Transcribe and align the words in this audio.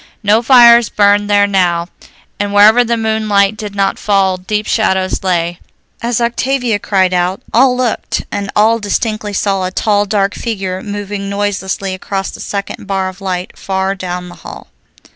No 0.23 0.41
fires 0.41 0.89
burned 0.89 1.29
there 1.29 1.45
now, 1.45 1.85
and 2.39 2.55
wherever 2.55 2.83
the 2.83 2.97
moonlight 2.97 3.55
did 3.55 3.75
not 3.75 3.99
fall 3.99 4.35
deep 4.35 4.65
shadows 4.65 5.23
lay. 5.23 5.59
As 6.01 6.19
Octavia 6.19 6.79
cried 6.79 7.13
out, 7.13 7.39
all 7.53 7.77
looked, 7.77 8.23
and 8.31 8.49
all 8.55 8.79
distinctly 8.79 9.31
saw 9.33 9.63
a 9.63 9.69
tall, 9.69 10.07
dark 10.07 10.33
figure 10.33 10.81
moving 10.81 11.29
noiselessly 11.29 11.93
across 11.93 12.31
the 12.31 12.39
second 12.39 12.87
bar 12.87 13.09
of 13.09 13.21
light 13.21 13.55
far 13.59 13.93
down 13.93 14.27
the 14.29 14.35
hall. 14.41 14.69